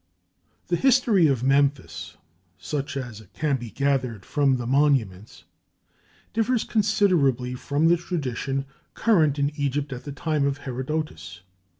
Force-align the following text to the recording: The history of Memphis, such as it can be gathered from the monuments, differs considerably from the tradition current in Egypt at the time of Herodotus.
The 0.69 0.77
history 0.77 1.27
of 1.27 1.43
Memphis, 1.43 2.17
such 2.57 2.97
as 2.97 3.21
it 3.21 3.33
can 3.33 3.57
be 3.57 3.69
gathered 3.69 4.25
from 4.25 4.57
the 4.57 4.65
monuments, 4.65 5.43
differs 6.33 6.63
considerably 6.63 7.53
from 7.53 7.87
the 7.87 7.97
tradition 7.97 8.65
current 8.95 9.37
in 9.37 9.51
Egypt 9.57 9.93
at 9.93 10.03
the 10.03 10.11
time 10.11 10.43
of 10.47 10.57
Herodotus. 10.65 11.41